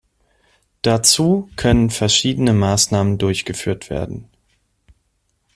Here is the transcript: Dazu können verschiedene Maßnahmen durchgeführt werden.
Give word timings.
Dazu 0.81 1.47
können 1.57 1.91
verschiedene 1.91 2.53
Maßnahmen 2.53 3.19
durchgeführt 3.19 3.91
werden. 3.91 4.31